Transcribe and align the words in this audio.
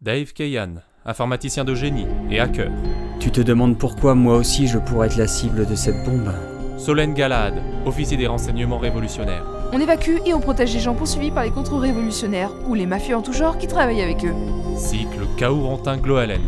Dave 0.00 0.32
Kayan, 0.32 0.74
informaticien 1.04 1.64
de 1.64 1.74
génie 1.74 2.06
et 2.30 2.38
hacker. 2.38 2.70
Tu 3.18 3.32
te 3.32 3.40
demandes 3.40 3.76
pourquoi 3.76 4.14
moi 4.14 4.36
aussi 4.36 4.68
je 4.68 4.78
pourrais 4.78 5.08
être 5.08 5.16
la 5.16 5.26
cible 5.26 5.66
de 5.66 5.74
cette 5.74 6.04
bombe 6.04 6.32
Solène 6.78 7.14
Galad, 7.14 7.54
officier 7.84 8.16
des 8.16 8.28
renseignements 8.28 8.78
révolutionnaires. 8.78 9.44
On 9.72 9.80
évacue 9.80 10.18
et 10.24 10.34
on 10.34 10.40
protège 10.40 10.72
les 10.72 10.78
gens 10.78 10.94
poursuivis 10.94 11.32
par 11.32 11.42
les 11.42 11.50
contre-révolutionnaires 11.50 12.52
ou 12.68 12.74
les 12.74 12.86
mafieux 12.86 13.16
en 13.16 13.22
tout 13.22 13.32
genre 13.32 13.58
qui 13.58 13.66
travaillent 13.66 14.00
avec 14.00 14.24
eux. 14.24 14.34
Cycle 14.76 15.26
Kaourantin 15.36 15.96
Gloalen. 15.96 16.42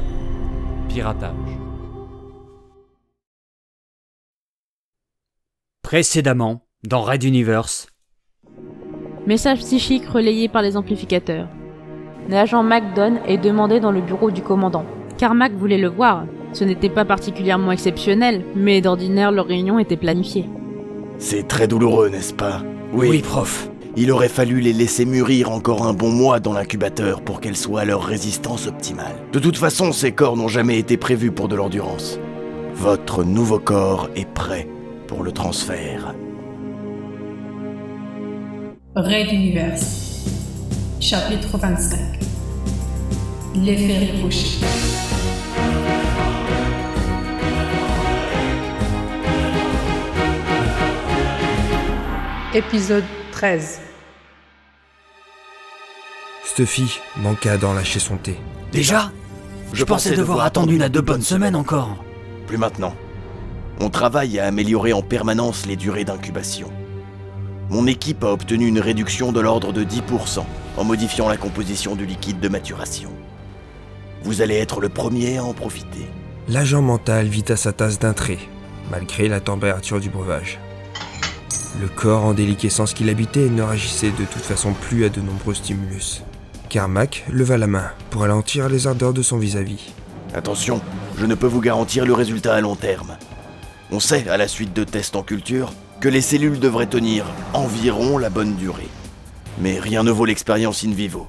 Piratage. 0.88 1.34
Précédemment, 5.82 6.62
dans 6.84 7.02
Red 7.02 7.24
Universe. 7.24 7.88
Message 9.26 9.58
psychique 9.58 10.06
relayé 10.06 10.48
par 10.48 10.62
les 10.62 10.76
amplificateurs. 10.76 11.48
L'agent 12.30 12.62
MacDon 12.62 13.14
est 13.26 13.38
demandé 13.38 13.80
dans 13.80 13.90
le 13.90 14.00
bureau 14.00 14.30
du 14.30 14.40
commandant. 14.40 14.84
Carmack 15.18 15.52
voulait 15.52 15.78
le 15.78 15.88
voir. 15.88 16.26
Ce 16.52 16.62
n'était 16.62 16.88
pas 16.88 17.04
particulièrement 17.04 17.72
exceptionnel, 17.72 18.44
mais 18.54 18.80
d'ordinaire 18.80 19.32
leur 19.32 19.46
réunion 19.46 19.80
était 19.80 19.96
planifiée. 19.96 20.44
C'est 21.18 21.48
très 21.48 21.66
douloureux, 21.66 22.08
n'est-ce 22.08 22.32
pas? 22.32 22.62
Oui, 22.92 23.18
prof. 23.18 23.68
Il 23.96 24.12
aurait 24.12 24.28
fallu 24.28 24.60
les 24.60 24.72
laisser 24.72 25.06
mûrir 25.06 25.50
encore 25.50 25.84
un 25.84 25.92
bon 25.92 26.10
mois 26.10 26.38
dans 26.38 26.52
l'incubateur 26.52 27.20
pour 27.20 27.40
qu'elles 27.40 27.56
soient 27.56 27.80
à 27.80 27.84
leur 27.84 28.04
résistance 28.04 28.68
optimale. 28.68 29.16
De 29.32 29.40
toute 29.40 29.56
façon, 29.56 29.90
ces 29.90 30.12
corps 30.12 30.36
n'ont 30.36 30.46
jamais 30.46 30.78
été 30.78 30.96
prévus 30.96 31.32
pour 31.32 31.48
de 31.48 31.56
l'endurance. 31.56 32.20
Votre 32.74 33.24
nouveau 33.24 33.58
corps 33.58 34.08
est 34.14 34.28
prêt 34.28 34.68
pour 35.08 35.24
le 35.24 35.32
transfert. 35.32 36.14
Raid 38.94 39.32
Universe. 39.32 40.09
Chapitre 41.00 41.56
25. 41.56 41.98
L'effet 43.54 43.98
ricochet. 44.12 44.66
Épisode 52.52 53.04
13. 53.32 53.80
Stuffy 56.44 57.00
manqua 57.16 57.56
d'en 57.56 57.72
lâcher 57.72 57.98
son 57.98 58.18
thé. 58.18 58.38
Déjà 58.70 59.10
Je 59.72 59.84
pensais 59.84 60.14
devoir 60.14 60.44
attendre 60.44 60.70
une 60.70 60.82
à 60.82 60.90
deux 60.90 61.00
bonnes 61.00 61.22
semaines 61.22 61.56
encore. 61.56 62.04
Plus 62.46 62.58
maintenant. 62.58 62.94
On 63.80 63.88
travaille 63.88 64.38
à 64.38 64.46
améliorer 64.46 64.92
en 64.92 65.00
permanence 65.00 65.64
les 65.64 65.76
durées 65.76 66.04
d'incubation. 66.04 66.70
Mon 67.70 67.86
équipe 67.86 68.24
a 68.24 68.32
obtenu 68.32 68.66
une 68.66 68.80
réduction 68.80 69.30
de 69.30 69.38
l'ordre 69.38 69.72
de 69.72 69.84
10% 69.84 70.42
en 70.76 70.84
modifiant 70.84 71.28
la 71.28 71.36
composition 71.36 71.94
du 71.94 72.04
liquide 72.04 72.40
de 72.40 72.48
maturation. 72.48 73.10
Vous 74.24 74.42
allez 74.42 74.56
être 74.56 74.80
le 74.80 74.88
premier 74.88 75.38
à 75.38 75.44
en 75.44 75.52
profiter. 75.52 76.04
L'agent 76.48 76.82
mental 76.82 77.28
vit 77.28 77.44
à 77.48 77.54
sa 77.54 77.72
tasse 77.72 78.00
d'un 78.00 78.12
trait, 78.12 78.40
malgré 78.90 79.28
la 79.28 79.38
température 79.38 80.00
du 80.00 80.10
breuvage. 80.10 80.58
Le 81.80 81.86
corps 81.86 82.24
en 82.24 82.34
déliquescence 82.34 82.92
qu'il 82.92 83.08
habitait 83.08 83.48
ne 83.48 83.62
réagissait 83.62 84.10
de 84.10 84.24
toute 84.24 84.42
façon 84.42 84.72
plus 84.72 85.04
à 85.04 85.08
de 85.08 85.20
nombreux 85.20 85.54
stimulus. 85.54 86.24
Carmack 86.70 87.24
leva 87.30 87.56
la 87.56 87.68
main 87.68 87.92
pour 88.10 88.22
ralentir 88.22 88.68
les 88.68 88.88
ardeurs 88.88 89.12
de 89.12 89.22
son 89.22 89.38
vis-à-vis. 89.38 89.92
Attention, 90.34 90.80
je 91.18 91.24
ne 91.24 91.36
peux 91.36 91.46
vous 91.46 91.60
garantir 91.60 92.04
le 92.04 92.14
résultat 92.14 92.52
à 92.52 92.60
long 92.60 92.74
terme. 92.74 93.16
On 93.92 94.00
sait, 94.00 94.28
à 94.28 94.36
la 94.36 94.48
suite 94.48 94.72
de 94.72 94.82
tests 94.82 95.14
en 95.14 95.22
culture, 95.22 95.72
que 96.00 96.08
les 96.08 96.22
cellules 96.22 96.58
devraient 96.58 96.86
tenir 96.86 97.26
environ 97.52 98.16
la 98.16 98.30
bonne 98.30 98.56
durée. 98.56 98.88
Mais 99.60 99.78
rien 99.78 100.02
ne 100.02 100.10
vaut 100.10 100.24
l'expérience 100.24 100.82
in 100.84 100.92
vivo. 100.92 101.28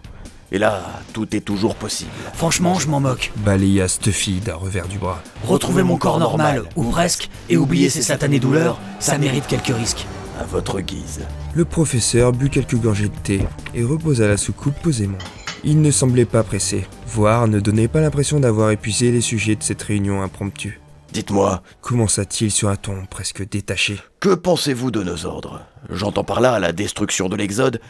Et 0.53 0.57
là, 0.57 0.81
tout 1.13 1.35
est 1.35 1.41
toujours 1.41 1.75
possible. 1.75 2.11
Franchement, 2.33 2.75
je 2.75 2.87
m'en 2.87 2.99
moque. 2.99 3.31
Balaya 3.37 3.87
Stuffy 3.87 4.39
d'un 4.39 4.55
revers 4.55 4.87
du 4.87 4.97
bras. 4.97 5.21
Retrouver 5.45 5.83
mon 5.83 5.97
corps 5.97 6.19
normal, 6.19 6.63
ou 6.75 6.83
presque, 6.85 7.29
et 7.49 7.57
oublier 7.57 7.89
ces 7.89 8.01
satanées 8.01 8.39
douleurs, 8.39 8.79
ça 8.99 9.17
mérite 9.17 9.47
quelques 9.47 9.75
risques. 9.75 10.05
À 10.39 10.43
votre 10.43 10.81
guise. 10.81 11.21
Le 11.53 11.65
professeur 11.65 12.31
but 12.31 12.49
quelques 12.49 12.75
gorgées 12.75 13.09
de 13.09 13.15
thé 13.23 13.41
et 13.75 13.83
reposa 13.83 14.27
la 14.27 14.37
soucoupe 14.37 14.75
posément. 14.81 15.17
Il 15.63 15.81
ne 15.81 15.91
semblait 15.91 16.25
pas 16.25 16.43
pressé, 16.43 16.85
voire 17.07 17.47
ne 17.47 17.59
donnait 17.59 17.87
pas 17.87 18.01
l'impression 18.01 18.39
d'avoir 18.39 18.71
épuisé 18.71 19.11
les 19.11 19.21
sujets 19.21 19.55
de 19.55 19.63
cette 19.63 19.83
réunion 19.83 20.23
impromptue. 20.23 20.80
Dites-moi, 21.11 21.61
Commença-t-il 21.81 22.51
sur 22.51 22.69
un 22.69 22.75
ton 22.77 23.05
presque 23.05 23.47
détaché? 23.47 23.99
que 24.19 24.33
pensez-vous 24.33 24.91
de 24.91 25.03
nos 25.03 25.25
ordres? 25.25 25.65
J'entends 25.89 26.23
par 26.23 26.39
là 26.41 26.59
la 26.59 26.71
destruction 26.71 27.27
de 27.27 27.35
l'Exode 27.35 27.81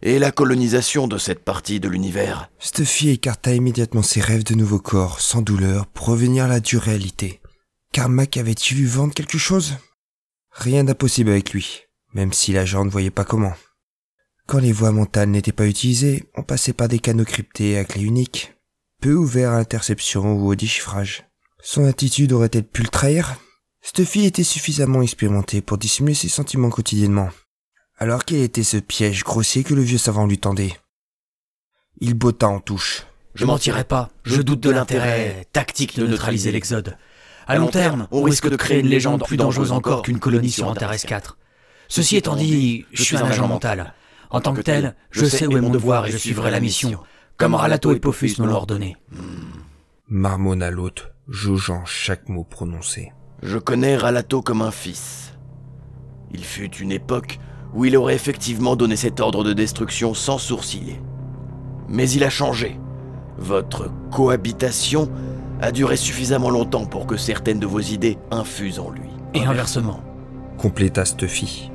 et 0.00 0.18
la 0.20 0.30
colonisation 0.30 1.08
de 1.08 1.18
cette 1.18 1.44
partie 1.44 1.80
de 1.80 1.88
l'univers. 1.88 2.50
Stuffy 2.60 3.08
écarta 3.10 3.52
immédiatement 3.52 4.02
ses 4.02 4.20
rêves 4.20 4.44
de 4.44 4.54
nouveau 4.54 4.78
corps, 4.78 5.20
sans 5.20 5.42
douleur, 5.42 5.86
pour 5.86 6.06
revenir 6.06 6.44
à 6.44 6.48
la 6.48 6.60
dure 6.60 6.82
réalité. 6.82 7.40
Carmack 7.92 8.36
avait-il 8.36 8.76
vu 8.76 8.86
vendre 8.86 9.14
quelque 9.14 9.38
chose? 9.38 9.74
Rien 10.52 10.84
d'impossible 10.84 11.30
avec 11.30 11.52
lui, 11.52 11.82
même 12.14 12.32
si 12.32 12.52
l'agent 12.52 12.84
ne 12.84 12.90
voyait 12.90 13.10
pas 13.10 13.24
comment. 13.24 13.54
Quand 14.46 14.58
les 14.58 14.72
voies 14.72 14.92
mentales 14.92 15.30
n'étaient 15.30 15.52
pas 15.52 15.66
utilisées, 15.66 16.24
on 16.36 16.42
passait 16.42 16.72
par 16.72 16.88
des 16.88 17.00
canaux 17.00 17.24
cryptés 17.24 17.76
à 17.76 17.84
clé 17.84 18.02
unique, 18.02 18.54
peu 19.00 19.14
ouverts 19.14 19.50
à 19.50 19.58
l'interception 19.58 20.34
ou 20.34 20.46
au 20.48 20.54
déchiffrage. 20.54 21.27
Son 21.62 21.84
attitude 21.86 22.32
aurait-elle 22.32 22.64
pu 22.64 22.82
le 22.82 22.88
trahir? 22.88 23.36
Stuffy 23.82 24.24
était 24.24 24.44
suffisamment 24.44 25.02
expérimenté 25.02 25.60
pour 25.60 25.78
dissimuler 25.78 26.14
ses 26.14 26.28
sentiments 26.28 26.70
quotidiennement. 26.70 27.30
Alors 27.98 28.24
quel 28.24 28.42
était 28.42 28.62
ce 28.62 28.76
piège 28.76 29.24
grossier 29.24 29.64
que 29.64 29.74
le 29.74 29.82
vieux 29.82 29.98
savant 29.98 30.26
lui 30.26 30.38
tendait? 30.38 30.76
Il 32.00 32.14
botta 32.14 32.48
en 32.48 32.60
touche. 32.60 33.06
Je 33.34 33.44
mentirai 33.44 33.84
pas, 33.84 34.10
je 34.24 34.40
doute 34.40 34.60
de 34.60 34.70
l'intérêt 34.70 35.46
tactique 35.52 35.98
de 35.98 36.06
neutraliser 36.06 36.52
l'Exode. 36.52 36.96
À 37.46 37.56
long 37.56 37.68
terme, 37.68 38.06
on 38.12 38.22
risque 38.22 38.48
de 38.48 38.56
créer 38.56 38.80
une 38.80 38.88
légende 38.88 39.24
plus 39.24 39.36
dangereuse 39.36 39.72
encore 39.72 40.02
qu'une 40.02 40.20
colonie 40.20 40.50
sur 40.50 40.68
Antares 40.68 40.96
4. 40.96 41.38
Ceci 41.88 42.16
étant 42.16 42.36
dit, 42.36 42.84
je 42.92 43.02
suis 43.02 43.16
un 43.16 43.24
agent 43.24 43.48
mental. 43.48 43.94
En 44.30 44.40
tant 44.40 44.54
que 44.54 44.60
tel, 44.60 44.94
je 45.10 45.24
sais 45.24 45.46
où 45.46 45.56
est 45.56 45.60
mon 45.60 45.70
devoir 45.70 46.06
et 46.06 46.12
je 46.12 46.18
suivrai 46.18 46.50
la 46.50 46.60
mission, 46.60 47.00
comme 47.36 47.54
Ralato 47.54 47.92
et 47.92 48.00
Pophus 48.00 48.34
me 48.38 48.46
l'ont 48.46 48.54
ordonné. 48.54 48.96
Marmonna 50.08 50.70
l'hôte, 50.70 51.10
jaugeant 51.28 51.84
chaque 51.84 52.28
mot 52.28 52.44
prononcé. 52.44 53.12
Je 53.42 53.58
connais 53.58 53.96
Ralato 53.96 54.42
comme 54.42 54.62
un 54.62 54.70
fils. 54.70 55.34
Il 56.32 56.44
fut 56.44 56.74
une 56.76 56.92
époque 56.92 57.38
où 57.74 57.84
il 57.84 57.96
aurait 57.96 58.14
effectivement 58.14 58.76
donné 58.76 58.96
cet 58.96 59.20
ordre 59.20 59.44
de 59.44 59.52
destruction 59.52 60.14
sans 60.14 60.38
sourciller. 60.38 61.00
Mais 61.88 62.10
il 62.10 62.24
a 62.24 62.30
changé. 62.30 62.78
Votre 63.38 63.90
cohabitation 64.10 65.10
a 65.60 65.70
duré 65.70 65.96
suffisamment 65.96 66.50
longtemps 66.50 66.86
pour 66.86 67.06
que 67.06 67.16
certaines 67.16 67.60
de 67.60 67.66
vos 67.66 67.80
idées 67.80 68.18
infusent 68.30 68.78
en 68.80 68.90
lui. 68.90 69.10
Et 69.34 69.44
inversement. 69.44 70.00
Compléta 70.56 71.04
Stuffy. 71.04 71.70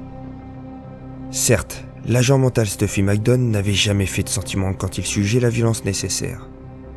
Certes, 1.32 1.86
l'agent 2.06 2.38
mental 2.38 2.68
Stuffy 2.68 3.02
McDon 3.02 3.38
n'avait 3.38 3.74
jamais 3.74 4.06
fait 4.06 4.24
de 4.24 4.30
sentiment 4.30 4.74
quand 4.74 4.98
il 4.98 5.06
sugeait 5.06 5.40
la 5.40 5.50
violence 5.50 5.86
nécessaire. 5.86 6.50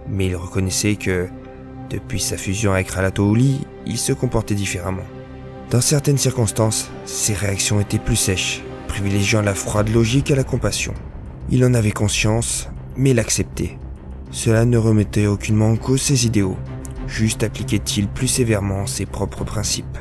Mais 0.08 0.26
il 0.26 0.36
reconnaissait 0.36 0.96
que, 0.96 1.28
depuis 1.90 2.20
sa 2.20 2.36
fusion 2.36 2.72
avec 2.72 2.90
Ralato 2.90 3.34
Uli, 3.34 3.60
il 3.86 3.98
se 3.98 4.12
comportait 4.12 4.54
différemment. 4.54 5.04
Dans 5.70 5.80
certaines 5.80 6.18
circonstances, 6.18 6.90
ses 7.04 7.34
réactions 7.34 7.80
étaient 7.80 7.98
plus 7.98 8.16
sèches, 8.16 8.62
privilégiant 8.88 9.42
la 9.42 9.54
froide 9.54 9.88
logique 9.88 10.30
à 10.30 10.36
la 10.36 10.44
compassion. 10.44 10.94
Il 11.50 11.64
en 11.64 11.74
avait 11.74 11.92
conscience, 11.92 12.68
mais 12.96 13.14
l'acceptait. 13.14 13.78
Cela 14.30 14.64
ne 14.64 14.78
remettait 14.78 15.26
aucunement 15.26 15.70
en 15.70 15.76
cause 15.76 16.02
ses 16.02 16.26
idéaux, 16.26 16.56
juste 17.06 17.42
appliquait-il 17.42 18.08
plus 18.08 18.28
sévèrement 18.28 18.86
ses 18.86 19.06
propres 19.06 19.44
principes. 19.44 19.98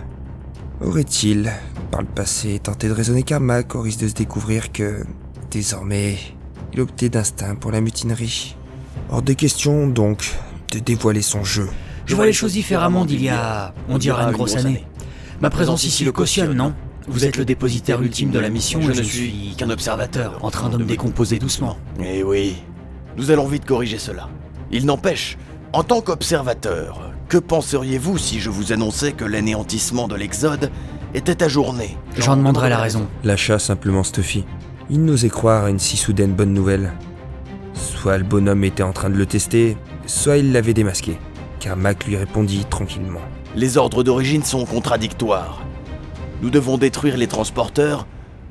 Aurait-il, 0.81 1.52
par 1.91 2.02
le 2.02 2.07
passé, 2.07 2.59
tenté 2.59 2.88
de 2.88 2.94
raisonner 2.94 3.23
Carmack 3.23 3.75
au 3.75 3.81
risque 3.81 4.02
de 4.02 4.07
se 4.07 4.13
découvrir 4.13 4.72
que, 4.72 5.03
désormais, 5.52 6.17
il 6.73 6.81
optait 6.81 7.09
d'instinct 7.09 7.56
pour 7.56 7.72
la 7.72 7.81
mutinerie? 7.81 8.56
Hors 9.09 9.22
de 9.22 9.34
question, 9.34 9.88
donc, 9.88 10.34
de 10.72 10.80
dévoiler 10.80 11.22
son 11.22 11.44
jeu. 11.44 11.67
Je 12.06 12.16
vois 12.16 12.26
les 12.26 12.34
choses 12.34 12.53
différemment 12.53 13.06
d'il 13.06 13.23
y 13.23 13.29
a, 13.29 13.73
on 13.90 13.97
dirait, 13.97 14.23
une 14.23 14.32
grosse 14.32 14.56
année. 14.56 14.85
Ma 15.41 15.50
présence 15.50 15.84
ici 15.84 16.06
le 16.06 16.12
cautionne, 16.12 16.53
non 16.53 16.73
Vous 17.08 17.26
êtes 17.26 17.38
le 17.38 17.46
dépositaire 17.46 18.02
ultime 18.02 18.32
de 18.32 18.40
la 18.40 18.50
mission, 18.50 18.82
Je 18.82 18.91
et 18.91 18.94
je 18.94 19.00
ne 19.00 19.06
suis 19.06 19.56
qu'un 19.58 19.70
observateur, 19.70 20.40
en 20.41 20.52
train 20.52 20.70
de 20.70 20.78
me 20.78 20.85
décomposer 20.85 21.40
doucement. 21.40 21.78
Eh 22.03 22.23
oui, 22.23 22.56
nous 23.17 23.32
allons 23.32 23.47
vite 23.47 23.66
corriger 23.66 23.97
cela. 23.97 24.29
Il 24.72 24.85
n'empêche, 24.85 25.38
en 25.73 25.84
tant 25.84 26.02
qu'observateur, 26.02 27.11
que 27.28 27.38
penseriez-vous 27.38 28.18
si 28.18 28.40
je 28.40 28.50
vous 28.50 28.72
annonçais 28.72 29.14
que 29.14 29.26
l'anéantissement 29.26 30.08
de 30.08 30.16
l'Exode 30.16 30.72
était 31.14 31.44
ajourné? 31.44 31.97
J'en 32.18 32.38
demanderai 32.38 32.70
la 32.70 32.78
raison. 32.78 33.08
Lâcha 33.23 33.58
simplement 33.58 34.03
Stuffy. 34.03 34.46
Il 34.90 35.03
n'osait 35.03 35.29
croire 35.29 35.66
à 35.66 35.70
une 35.70 35.79
si 35.79 35.97
soudaine 35.97 36.34
bonne 36.34 36.53
nouvelle. 36.53 36.94
Soit 37.73 38.18
le 38.20 38.23
bonhomme 38.23 38.64
était 38.64 38.84
en 38.84 38.94
train 38.94 39.09
de 39.09 39.16
le 39.16 39.26
tester, 39.26 39.76
soit 40.05 40.37
il 40.37 40.52
l'avait 40.52 40.73
démasqué. 40.73 41.17
Carmack 41.59 42.05
lui 42.05 42.16
répondit 42.16 42.66
tranquillement. 42.66 43.22
Les 43.55 43.78
ordres 43.78 44.03
d'origine 44.03 44.43
sont 44.43 44.66
contradictoires. 44.66 45.61
Nous 46.41 46.49
devons 46.49 46.78
détruire 46.78 47.17
les 47.17 47.28
transporteurs, 47.28 48.05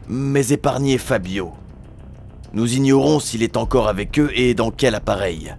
mais 0.09 0.49
épargner 0.49 0.99
Fabio. 0.99 1.53
Nous 2.53 2.75
ignorons 2.75 3.21
s'il 3.21 3.43
est 3.43 3.57
encore 3.57 3.89
avec 3.89 4.19
eux 4.19 4.31
et 4.35 4.55
dans 4.55 4.71
quel 4.71 4.95
appareil. 4.95 5.55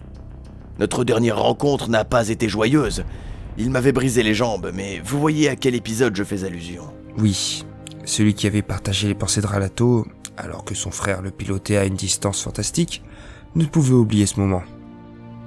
Notre 0.80 1.04
dernière 1.04 1.42
rencontre 1.42 1.90
n'a 1.90 2.04
pas 2.04 2.30
été 2.30 2.50
joyeuse. 2.50 3.04
Il 3.58 3.70
m'avait 3.70 3.94
brisé 3.94 4.24
les 4.24 4.34
jambes, 4.34 4.72
mais 4.74 5.02
vous 5.04 5.20
voyez 5.20 5.48
à 5.48 5.56
quel 5.56 5.76
épisode 5.76 6.16
je 6.16 6.24
fais 6.24 6.44
allusion. 6.44 6.84
Oui, 7.18 7.64
celui 8.04 8.34
qui 8.34 8.48
avait 8.48 8.62
partagé 8.62 9.08
les 9.08 9.16
pensées 9.16 9.42
de 9.42 9.48
Ralato, 9.48 10.06
alors 10.36 10.66
que 10.66 10.76
son 10.76 10.92
frère 10.92 11.22
le 11.22 11.32
pilotait 11.32 11.78
à 11.78 11.86
une 11.86 11.96
distance 11.96 12.42
fantastique, 12.42 13.02
ne 13.56 13.66
pouvait 13.66 13.94
oublier 13.94 14.26
ce 14.26 14.40
moment. 14.40 14.64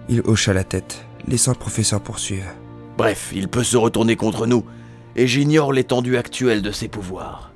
Il 0.09 0.23
hocha 0.25 0.55
la 0.55 0.65
tête, 0.65 1.05
laissant 1.27 1.53
le 1.53 1.59
professeur 1.59 2.01
poursuivre. 2.01 2.51
Bref, 2.97 3.31
il 3.35 3.49
peut 3.49 3.63
se 3.63 3.77
retourner 3.77 4.17
contre 4.17 4.47
nous, 4.47 4.65
et 5.17 5.27
j'ignore 5.27 5.73
l'étendue 5.73 6.17
actuelle 6.17 6.63
de 6.63 6.71
ses 6.71 6.89
pouvoirs. 6.89 7.53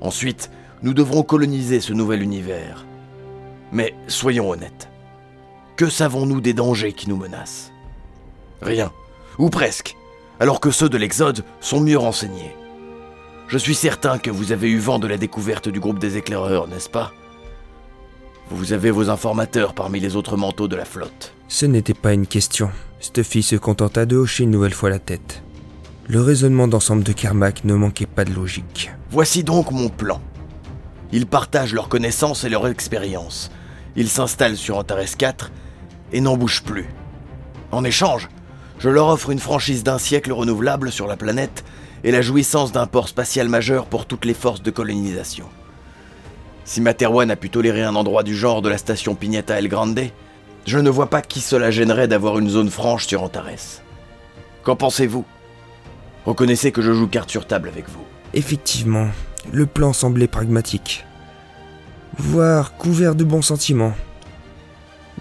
Ensuite, 0.00 0.50
nous 0.82 0.94
devrons 0.94 1.22
coloniser 1.22 1.80
ce 1.80 1.92
nouvel 1.92 2.22
univers. 2.22 2.86
Mais 3.72 3.94
soyons 4.06 4.50
honnêtes. 4.50 4.88
Que 5.76 5.88
savons-nous 5.88 6.40
des 6.40 6.54
dangers 6.54 6.92
qui 6.92 7.08
nous 7.08 7.16
menacent? 7.16 7.72
Rien, 8.62 8.92
ou 9.38 9.50
presque, 9.50 9.96
alors 10.38 10.60
que 10.60 10.70
ceux 10.70 10.88
de 10.88 10.96
l'Exode 10.96 11.44
sont 11.60 11.80
mieux 11.80 11.98
renseignés. 11.98 12.54
Je 13.48 13.58
suis 13.58 13.74
certain 13.74 14.18
que 14.18 14.30
vous 14.30 14.52
avez 14.52 14.70
eu 14.70 14.78
vent 14.78 14.98
de 14.98 15.08
la 15.08 15.16
découverte 15.16 15.68
du 15.68 15.80
groupe 15.80 15.98
des 15.98 16.16
éclaireurs, 16.16 16.68
n'est-ce 16.68 16.88
pas? 16.88 17.12
Vous 18.50 18.72
avez 18.72 18.90
vos 18.90 19.10
informateurs 19.10 19.74
parmi 19.74 20.00
les 20.00 20.16
autres 20.16 20.36
manteaux 20.36 20.68
de 20.68 20.76
la 20.76 20.84
flotte. 20.84 21.33
Ce 21.48 21.66
n'était 21.66 21.94
pas 21.94 22.12
une 22.12 22.26
question. 22.26 22.70
Stuffy 23.00 23.42
se 23.42 23.56
contenta 23.56 24.06
de 24.06 24.16
hocher 24.16 24.44
une 24.44 24.50
nouvelle 24.50 24.74
fois 24.74 24.90
la 24.90 24.98
tête. 24.98 25.42
Le 26.08 26.20
raisonnement 26.20 26.68
d'ensemble 26.68 27.02
de 27.02 27.12
Kermac 27.12 27.64
ne 27.64 27.74
manquait 27.74 28.06
pas 28.06 28.24
de 28.24 28.32
logique. 28.32 28.90
Voici 29.10 29.44
donc 29.44 29.70
mon 29.70 29.88
plan. 29.88 30.20
Ils 31.12 31.26
partagent 31.26 31.74
leurs 31.74 31.88
connaissances 31.88 32.44
et 32.44 32.48
leur 32.48 32.66
expérience. 32.66 33.50
Ils 33.94 34.08
s'installent 34.08 34.56
sur 34.56 34.78
Antares 34.78 35.16
4 35.16 35.52
et 36.12 36.20
n'en 36.20 36.36
bougent 36.36 36.62
plus. 36.62 36.86
En 37.72 37.84
échange, 37.84 38.28
je 38.78 38.88
leur 38.88 39.08
offre 39.08 39.30
une 39.30 39.38
franchise 39.38 39.84
d'un 39.84 39.98
siècle 39.98 40.32
renouvelable 40.32 40.90
sur 40.90 41.06
la 41.06 41.16
planète 41.16 41.64
et 42.04 42.10
la 42.10 42.22
jouissance 42.22 42.72
d'un 42.72 42.86
port 42.86 43.08
spatial 43.08 43.48
majeur 43.48 43.86
pour 43.86 44.06
toutes 44.06 44.24
les 44.24 44.34
forces 44.34 44.62
de 44.62 44.70
colonisation. 44.70 45.46
Si 46.64 46.80
Materwan 46.80 47.30
a 47.30 47.36
pu 47.36 47.50
tolérer 47.50 47.82
un 47.82 47.94
endroit 47.94 48.22
du 48.22 48.34
genre 48.34 48.62
de 48.62 48.68
la 48.68 48.78
station 48.78 49.14
Pignata 49.14 49.58
El 49.58 49.68
Grande, 49.68 50.10
je 50.66 50.78
ne 50.78 50.90
vois 50.90 51.10
pas 51.10 51.22
qui 51.22 51.40
cela 51.40 51.70
gênerait 51.70 52.08
d'avoir 52.08 52.38
une 52.38 52.48
zone 52.48 52.70
franche 52.70 53.06
sur 53.06 53.22
Antares. 53.22 53.82
Qu'en 54.62 54.76
pensez-vous? 54.76 55.24
Reconnaissez 56.24 56.72
que 56.72 56.82
je 56.82 56.92
joue 56.92 57.06
carte 57.06 57.30
sur 57.30 57.46
table 57.46 57.68
avec 57.68 57.88
vous. 57.88 58.04
Effectivement, 58.32 59.08
le 59.52 59.66
plan 59.66 59.92
semblait 59.92 60.26
pragmatique, 60.26 61.04
voire 62.18 62.76
couvert 62.76 63.14
de 63.14 63.24
bons 63.24 63.42
sentiments. 63.42 63.94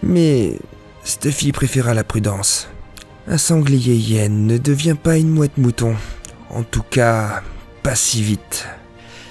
Mais 0.02 0.58
Stuffy 1.04 1.52
préféra 1.52 1.94
la 1.94 2.04
prudence. 2.04 2.70
Un 3.28 3.38
sanglier 3.38 3.96
hyène 3.96 4.48
ne 4.48 4.58
devient 4.58 4.96
pas 5.02 5.18
une 5.18 5.30
mouette 5.30 5.58
mouton. 5.58 5.96
En 6.50 6.64
tout 6.64 6.84
cas, 6.84 7.42
pas 7.84 7.96
si 7.96 8.22
vite. 8.22 8.68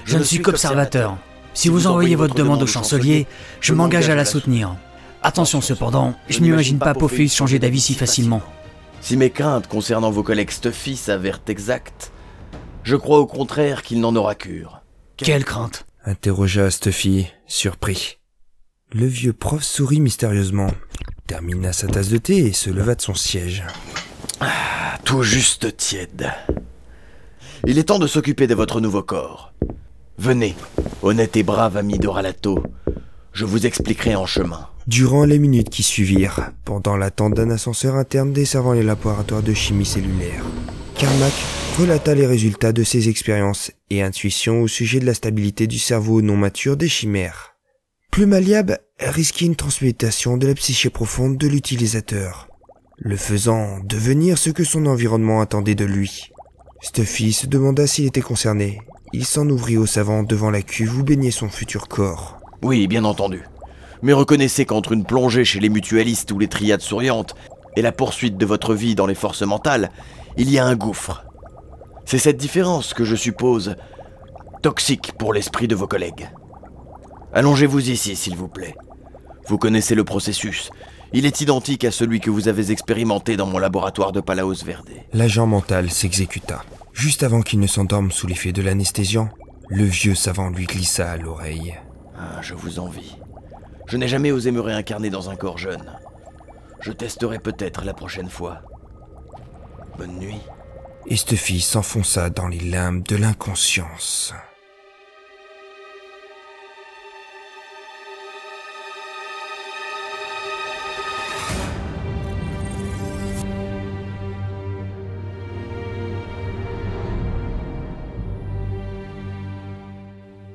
Je 0.04 0.18
ne 0.18 0.24
suis 0.24 0.42
qu'observateur. 0.42 1.16
Si 1.54 1.68
vous 1.68 1.86
envoyez 1.86 2.16
votre 2.16 2.34
demande 2.34 2.62
au 2.62 2.66
chancelier, 2.66 3.26
je 3.60 3.74
m'engage 3.74 4.08
à 4.08 4.14
la 4.14 4.24
soutenir. 4.24 4.76
Attention 5.24 5.60
cependant, 5.60 6.14
je 6.28 6.40
n'imagine 6.40 6.78
pas 6.78 6.94
Pophéus 6.94 7.34
changer 7.34 7.58
d'avis 7.58 7.80
si 7.80 7.94
facilement. 7.94 8.42
Si 9.00 9.16
mes 9.16 9.30
craintes 9.30 9.68
concernant 9.68 10.10
vos 10.10 10.22
collègues 10.22 10.50
Stuffy 10.50 10.96
s'avèrent 10.96 11.40
exactes, 11.46 12.12
je 12.82 12.96
crois 12.96 13.18
au 13.18 13.26
contraire 13.26 13.82
qu'il 13.82 14.00
n'en 14.00 14.16
aura 14.16 14.34
cure. 14.34 14.82
Quelle 15.16 15.44
crainte? 15.44 15.86
Interrogea 16.04 16.70
Stuffy, 16.70 17.26
surpris. 17.46 18.18
Le 18.92 19.06
vieux 19.06 19.32
prof 19.32 19.62
sourit 19.62 20.00
mystérieusement, 20.00 20.70
termina 21.28 21.72
sa 21.72 21.86
tasse 21.86 22.08
de 22.08 22.18
thé 22.18 22.38
et 22.38 22.52
se 22.52 22.70
leva 22.70 22.96
de 22.96 23.00
son 23.00 23.14
siège. 23.14 23.64
Tout 25.04 25.22
juste 25.22 25.76
tiède. 25.76 26.32
Il 27.64 27.78
est 27.78 27.84
temps 27.84 28.00
de 28.00 28.08
s'occuper 28.08 28.48
de 28.48 28.54
votre 28.56 28.80
nouveau 28.80 29.02
corps. 29.02 29.52
Venez, 30.18 30.56
honnête 31.02 31.36
et 31.36 31.42
brave 31.44 31.76
ami 31.76 31.98
de 31.98 32.08
Ralato. 32.08 32.62
Je 33.32 33.44
vous 33.44 33.66
expliquerai 33.66 34.14
en 34.14 34.26
chemin. 34.26 34.68
Durant 34.86 35.24
les 35.24 35.38
minutes 35.38 35.70
qui 35.70 35.82
suivirent, 35.82 36.52
pendant 36.64 36.96
l'attente 36.96 37.34
d'un 37.34 37.50
ascenseur 37.50 37.94
interne 37.94 38.32
desservant 38.32 38.72
les 38.72 38.82
laboratoires 38.82 39.42
de 39.42 39.54
chimie 39.54 39.86
cellulaire, 39.86 40.44
Carmack 40.96 41.32
relata 41.78 42.14
les 42.14 42.26
résultats 42.26 42.72
de 42.72 42.82
ses 42.82 43.08
expériences 43.08 43.70
et 43.88 44.02
intuitions 44.02 44.60
au 44.60 44.68
sujet 44.68 45.00
de 45.00 45.06
la 45.06 45.14
stabilité 45.14 45.66
du 45.66 45.78
cerveau 45.78 46.20
non 46.20 46.36
mature 46.36 46.76
des 46.76 46.88
chimères. 46.88 47.54
Plus 48.10 48.26
malléable, 48.26 48.80
risquait 48.98 49.46
une 49.46 49.56
transmutation 49.56 50.36
de 50.36 50.46
la 50.46 50.54
psyché 50.54 50.90
profonde 50.90 51.38
de 51.38 51.48
l'utilisateur, 51.48 52.48
le 52.98 53.16
faisant 53.16 53.78
devenir 53.84 54.36
ce 54.36 54.50
que 54.50 54.64
son 54.64 54.84
environnement 54.84 55.40
attendait 55.40 55.74
de 55.74 55.86
lui. 55.86 56.30
Stuffy 56.82 57.32
se 57.32 57.46
demanda 57.46 57.86
s'il 57.86 58.06
était 58.06 58.20
concerné. 58.20 58.82
Il 59.14 59.24
s'en 59.24 59.48
ouvrit 59.48 59.78
au 59.78 59.86
savant 59.86 60.22
devant 60.22 60.50
la 60.50 60.62
cuve 60.62 60.98
où 60.98 61.02
baignait 61.02 61.30
son 61.30 61.48
futur 61.48 61.88
corps. 61.88 62.41
Oui, 62.62 62.86
bien 62.86 63.04
entendu. 63.04 63.44
Mais 64.02 64.12
reconnaissez 64.12 64.64
qu'entre 64.64 64.92
une 64.92 65.04
plongée 65.04 65.44
chez 65.44 65.60
les 65.60 65.68
mutualistes 65.68 66.32
ou 66.32 66.38
les 66.38 66.48
triades 66.48 66.80
souriantes 66.80 67.34
et 67.76 67.82
la 67.82 67.92
poursuite 67.92 68.36
de 68.36 68.46
votre 68.46 68.74
vie 68.74 68.94
dans 68.94 69.06
les 69.06 69.14
forces 69.14 69.42
mentales, 69.42 69.90
il 70.36 70.50
y 70.50 70.58
a 70.58 70.66
un 70.66 70.76
gouffre. 70.76 71.24
C'est 72.04 72.18
cette 72.18 72.36
différence 72.36 72.94
que 72.94 73.04
je 73.04 73.16
suppose 73.16 73.76
toxique 74.62 75.12
pour 75.18 75.32
l'esprit 75.32 75.68
de 75.68 75.74
vos 75.74 75.86
collègues. 75.86 76.30
Allongez-vous 77.32 77.90
ici, 77.90 78.16
s'il 78.16 78.36
vous 78.36 78.48
plaît. 78.48 78.74
Vous 79.46 79.58
connaissez 79.58 79.94
le 79.94 80.04
processus. 80.04 80.70
Il 81.12 81.26
est 81.26 81.40
identique 81.40 81.84
à 81.84 81.90
celui 81.90 82.20
que 82.20 82.30
vous 82.30 82.48
avez 82.48 82.70
expérimenté 82.70 83.36
dans 83.36 83.46
mon 83.46 83.58
laboratoire 83.58 84.12
de 84.12 84.20
Palaos 84.20 84.64
Verde. 84.64 84.88
L'agent 85.12 85.46
mental 85.46 85.90
s'exécuta. 85.90 86.64
Juste 86.92 87.22
avant 87.22 87.42
qu'il 87.42 87.60
ne 87.60 87.66
s'endorme 87.66 88.10
sous 88.10 88.26
l'effet 88.26 88.52
de 88.52 88.62
l'anesthésiant, 88.62 89.28
le 89.68 89.84
vieux 89.84 90.14
savant 90.14 90.50
lui 90.50 90.66
glissa 90.66 91.10
à 91.10 91.16
l'oreille. 91.16 91.74
Ah, 92.22 92.40
je 92.40 92.54
vous 92.54 92.78
envie. 92.78 93.16
Je 93.88 93.96
n'ai 93.96 94.06
jamais 94.06 94.30
osé 94.30 94.52
me 94.52 94.60
réincarner 94.60 95.10
dans 95.10 95.28
un 95.28 95.36
corps 95.36 95.58
jeune. 95.58 95.98
Je 96.80 96.92
testerai 96.92 97.38
peut-être 97.38 97.84
la 97.84 97.94
prochaine 97.94 98.30
fois. 98.30 98.62
Bonne 99.98 100.18
nuit. 100.18 100.40
Et 101.06 101.16
s'enfonça 101.60 102.30
dans 102.30 102.46
les 102.46 102.60
limbes 102.60 103.02
de 103.02 103.16
l'inconscience. 103.16 104.34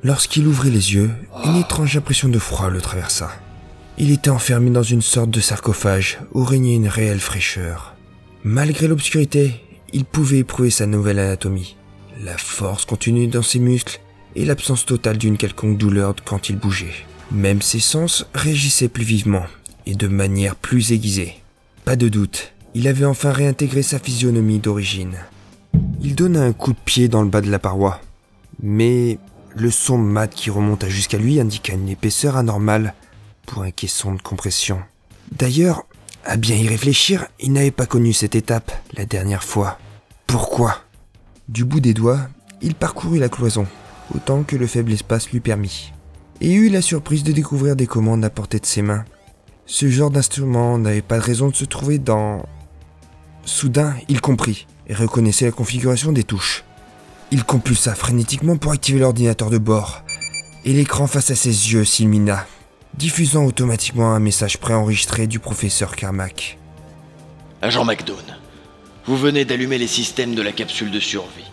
Lorsqu'il 0.03 0.47
ouvrit 0.47 0.69
les 0.69 0.93
yeux, 0.93 1.09
une 1.43 1.55
étrange 1.55 1.97
impression 1.97 2.29
de 2.29 2.39
froid 2.39 2.69
le 2.69 2.81
traversa. 2.81 3.31
Il 3.97 4.11
était 4.11 4.29
enfermé 4.29 4.69
dans 4.69 4.83
une 4.83 5.01
sorte 5.01 5.31
de 5.31 5.39
sarcophage 5.39 6.19
où 6.33 6.43
régnait 6.43 6.75
une 6.75 6.87
réelle 6.87 7.19
fraîcheur. 7.19 7.95
Malgré 8.43 8.87
l'obscurité, 8.87 9.55
il 9.93 10.05
pouvait 10.05 10.39
éprouver 10.39 10.69
sa 10.69 10.85
nouvelle 10.85 11.19
anatomie, 11.19 11.75
la 12.23 12.37
force 12.37 12.85
contenue 12.85 13.27
dans 13.27 13.41
ses 13.41 13.59
muscles 13.59 13.99
et 14.35 14.45
l'absence 14.45 14.85
totale 14.85 15.17
d'une 15.17 15.37
quelconque 15.37 15.77
douleur 15.77 16.13
quand 16.23 16.49
il 16.49 16.57
bougeait. 16.57 16.93
Même 17.31 17.61
ses 17.61 17.79
sens 17.79 18.27
réagissaient 18.33 18.87
plus 18.87 19.03
vivement 19.03 19.45
et 19.85 19.95
de 19.95 20.07
manière 20.07 20.55
plus 20.55 20.91
aiguisée. 20.91 21.35
Pas 21.85 21.95
de 21.95 22.07
doute, 22.07 22.53
il 22.75 22.87
avait 22.87 23.05
enfin 23.05 23.31
réintégré 23.31 23.81
sa 23.81 23.97
physionomie 23.97 24.59
d'origine. 24.59 25.17
Il 26.01 26.13
donna 26.13 26.43
un 26.43 26.53
coup 26.53 26.73
de 26.73 26.79
pied 26.85 27.07
dans 27.07 27.23
le 27.23 27.29
bas 27.29 27.41
de 27.41 27.49
la 27.49 27.59
paroi, 27.59 27.99
mais 28.61 29.17
le 29.55 29.71
son 29.71 29.97
mat 29.97 30.27
qui 30.27 30.49
remonta 30.49 30.89
jusqu'à 30.89 31.17
lui 31.17 31.39
indiqua 31.39 31.73
une 31.73 31.89
épaisseur 31.89 32.37
anormale 32.37 32.93
pour 33.45 33.63
un 33.63 33.71
caisson 33.71 34.13
de 34.13 34.21
compression. 34.21 34.79
D'ailleurs, 35.31 35.85
à 36.25 36.37
bien 36.37 36.55
y 36.55 36.67
réfléchir, 36.67 37.27
il 37.39 37.53
n'avait 37.53 37.71
pas 37.71 37.85
connu 37.85 38.13
cette 38.13 38.35
étape 38.35 38.71
la 38.95 39.05
dernière 39.05 39.43
fois. 39.43 39.79
Pourquoi? 40.25 40.81
Du 41.47 41.63
bout 41.63 41.79
des 41.79 41.93
doigts, 41.93 42.27
il 42.61 42.75
parcourut 42.75 43.19
la 43.19 43.29
cloison, 43.29 43.65
autant 44.13 44.43
que 44.43 44.55
le 44.55 44.67
faible 44.67 44.91
espace 44.91 45.31
lui 45.31 45.39
permit, 45.39 45.93
et 46.41 46.53
eut 46.53 46.69
la 46.69 46.81
surprise 46.81 47.23
de 47.23 47.31
découvrir 47.31 47.75
des 47.75 47.87
commandes 47.87 48.25
à 48.25 48.29
portée 48.29 48.59
de 48.59 48.65
ses 48.65 48.81
mains. 48.81 49.05
Ce 49.65 49.89
genre 49.89 50.11
d'instrument 50.11 50.77
n'avait 50.77 51.01
pas 51.01 51.17
de 51.17 51.23
raison 51.23 51.49
de 51.49 51.55
se 51.55 51.65
trouver 51.65 51.99
dans... 51.99 52.45
Soudain, 53.45 53.95
il 54.09 54.19
comprit 54.19 54.67
et 54.87 54.93
reconnaissait 54.93 55.45
la 55.45 55.51
configuration 55.51 56.11
des 56.11 56.25
touches. 56.25 56.65
Il 57.29 57.43
compulsa 57.43 57.93
frénétiquement 57.93 58.55
pour 58.55 58.71
activer 58.71 58.99
l'ordinateur 58.99 59.49
de 59.49 59.57
bord, 59.57 60.01
et 60.63 60.71
l'écran 60.71 61.07
face 61.07 61.29
à 61.29 61.35
ses 61.35 61.73
yeux 61.73 61.83
s'illumina, 61.83 62.47
diffusant 62.93 63.43
automatiquement 63.43 64.13
un 64.13 64.19
message 64.19 64.59
préenregistré 64.59 65.27
du 65.27 65.37
professeur 65.37 65.97
Carmack. 65.97 66.57
Agent 67.61 67.83
McDown, 67.83 68.37
vous 69.05 69.17
venez 69.17 69.43
d'allumer 69.43 69.77
les 69.77 69.87
systèmes 69.87 70.35
de 70.35 70.41
la 70.41 70.53
capsule 70.53 70.89
de 70.89 71.01
survie. 71.01 71.51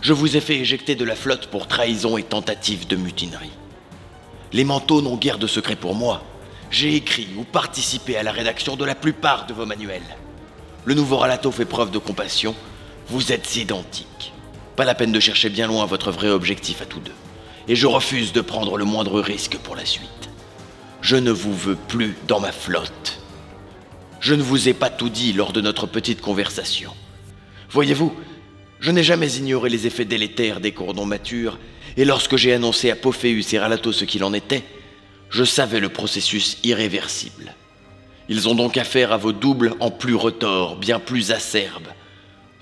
Je 0.00 0.14
vous 0.14 0.36
ai 0.36 0.40
fait 0.40 0.56
éjecter 0.56 0.94
de 0.94 1.04
la 1.04 1.16
flotte 1.16 1.48
pour 1.48 1.66
trahison 1.66 2.16
et 2.16 2.22
tentative 2.22 2.86
de 2.86 2.96
mutinerie. 2.96 3.52
Les 4.52 4.64
manteaux 4.64 5.02
n'ont 5.02 5.16
guère 5.16 5.38
de 5.38 5.46
secret 5.46 5.76
pour 5.76 5.94
moi. 5.94 6.22
j'ai 6.70 6.96
écrit 6.96 7.28
ou 7.36 7.44
participé 7.44 8.16
à 8.16 8.22
la 8.22 8.32
rédaction 8.32 8.74
de 8.76 8.84
la 8.84 8.94
plupart 8.94 9.46
de 9.46 9.52
vos 9.52 9.66
manuels. 9.66 10.16
Le 10.86 10.94
nouveau 10.94 11.18
Ralato 11.18 11.50
fait 11.50 11.64
preuve 11.64 11.90
de 11.90 11.98
compassion. 11.98 12.54
Vous 13.08 13.32
êtes 13.32 13.56
identiques. 13.56 14.33
Pas 14.76 14.84
la 14.84 14.94
peine 14.94 15.12
de 15.12 15.20
chercher 15.20 15.50
bien 15.50 15.66
loin 15.66 15.86
votre 15.86 16.10
vrai 16.10 16.28
objectif 16.28 16.82
à 16.82 16.86
tous 16.86 17.00
deux. 17.00 17.12
Et 17.68 17.76
je 17.76 17.86
refuse 17.86 18.32
de 18.32 18.40
prendre 18.40 18.76
le 18.76 18.84
moindre 18.84 19.20
risque 19.20 19.56
pour 19.58 19.76
la 19.76 19.84
suite. 19.84 20.08
Je 21.00 21.16
ne 21.16 21.30
vous 21.30 21.54
veux 21.54 21.76
plus 21.76 22.16
dans 22.26 22.40
ma 22.40 22.52
flotte. 22.52 23.20
Je 24.20 24.34
ne 24.34 24.42
vous 24.42 24.68
ai 24.68 24.74
pas 24.74 24.90
tout 24.90 25.10
dit 25.10 25.32
lors 25.32 25.52
de 25.52 25.60
notre 25.60 25.86
petite 25.86 26.20
conversation. 26.20 26.92
Voyez-vous, 27.70 28.14
je 28.80 28.90
n'ai 28.90 29.02
jamais 29.02 29.32
ignoré 29.34 29.68
les 29.68 29.86
effets 29.86 30.04
délétères 30.04 30.60
des 30.60 30.72
cordons 30.72 31.06
matures, 31.06 31.58
et 31.96 32.04
lorsque 32.04 32.36
j'ai 32.36 32.52
annoncé 32.52 32.90
à 32.90 32.96
Pophéus 32.96 33.52
et 33.52 33.58
Ralato 33.58 33.92
ce 33.92 34.04
qu'il 34.04 34.24
en 34.24 34.32
était, 34.32 34.64
je 35.30 35.44
savais 35.44 35.80
le 35.80 35.88
processus 35.88 36.58
irréversible. 36.64 37.54
Ils 38.28 38.48
ont 38.48 38.54
donc 38.54 38.76
affaire 38.76 39.12
à 39.12 39.16
vos 39.16 39.32
doubles 39.32 39.74
en 39.80 39.90
plus 39.90 40.14
retors, 40.14 40.76
bien 40.76 40.98
plus 40.98 41.30
acerbes. 41.30 41.88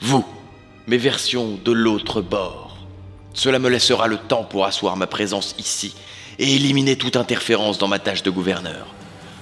Vous, 0.01 0.25
mes 0.87 0.99
versions 0.99 1.59
de 1.65 1.73
l'autre 1.73 2.21
bord. 2.21 2.77
Cela 3.35 3.59
me 3.59 3.69
laissera 3.69 4.09
le 4.09 4.19
temps 4.19 4.45
pour 4.45 4.65
asseoir 4.65 4.97
ma 4.97 5.07
présence 5.07 5.55
ici 5.59 5.95
et 6.39 6.55
éliminer 6.57 6.97
toute 6.97 7.17
interférence 7.17 7.79
dans 7.79 7.89
ma 7.89 7.99
tâche 7.99 8.23
de 8.23 8.31
gouverneur, 8.31 8.87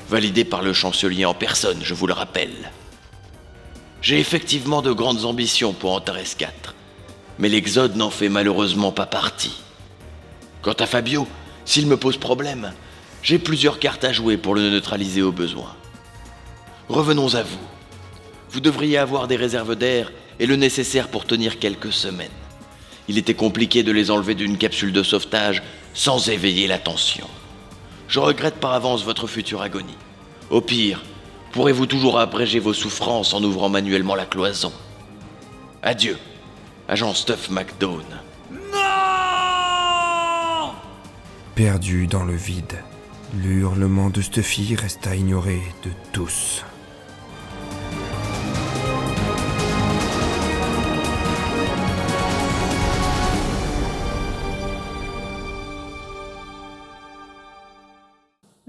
validée 0.09 0.45
par 0.45 0.63
le 0.63 0.73
chancelier 0.73 1.25
en 1.25 1.35
personne, 1.35 1.81
je 1.83 1.95
vous 1.95 2.07
le 2.07 2.13
rappelle. 2.13 2.71
J'ai 4.03 4.19
effectivement 4.19 4.83
de 4.83 4.93
grandes 4.93 5.25
ambitions 5.25 5.73
pour 5.73 5.93
Antares 5.93 6.37
4, 6.37 6.75
mais 7.39 7.49
l'Exode 7.49 7.97
n'en 7.97 8.11
fait 8.11 8.29
malheureusement 8.29 8.93
pas 8.93 9.07
partie. 9.07 9.63
Quant 10.63 10.73
à 10.73 10.87
Fabio, 10.87 11.27
s'il 11.65 11.87
me 11.87 11.97
pose 11.97 12.17
problème, 12.17 12.73
j'ai 13.23 13.39
plusieurs 13.39 13.79
cartes 13.79 14.05
à 14.05 14.13
jouer 14.13 14.37
pour 14.37 14.55
le 14.55 14.69
neutraliser 14.71 15.23
au 15.23 15.33
besoin. 15.33 15.75
Revenons 16.89 17.35
à 17.35 17.43
vous. 17.43 17.59
Vous 18.51 18.61
devriez 18.61 18.99
avoir 18.99 19.29
des 19.29 19.37
réserves 19.37 19.77
d'air 19.77 20.11
et 20.41 20.47
le 20.47 20.57
nécessaire 20.57 21.09
pour 21.09 21.27
tenir 21.27 21.59
quelques 21.59 21.93
semaines. 21.93 22.29
Il 23.09 23.19
était 23.19 23.35
compliqué 23.35 23.83
de 23.83 23.93
les 23.93 24.11
enlever 24.11 24.35
d'une 24.35 24.57
capsule 24.57 24.93
de 24.93 25.03
sauvetage 25.03 25.63
sans 25.95 26.29
éveiller 26.29 26.67
l'attention. 26.67 27.29
Je 28.09 28.19
regrette 28.19 28.57
par 28.57 28.73
avance 28.73 29.05
votre 29.05 29.27
future 29.27 29.63
agonie. 29.63 29.99
Au 30.49 30.61
pire, 30.61 31.03
pourrez-vous 31.53 31.87
toujours 31.87 32.19
abréger 32.19 32.59
vos 32.59 32.73
souffrances 32.73 33.35
en 33.35 33.45
ouvrant 33.45 33.69
manuellement 33.69 34.15
la 34.15 34.27
cloison 34.27 34.73
Adieu, 35.83 36.19
agent 36.89 37.15
Stuff 37.15 37.51
McDown. 37.51 38.05
Perdu 41.55 42.07
dans 42.07 42.25
le 42.25 42.35
vide, 42.35 42.83
le 43.43 43.51
hurlement 43.51 44.09
de 44.09 44.23
Stuffy 44.23 44.75
resta 44.75 45.15
ignoré 45.15 45.61
de 45.85 45.91
tous. 46.13 46.65